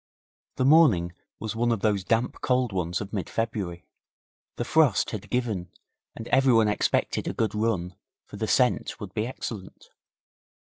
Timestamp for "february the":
3.29-4.65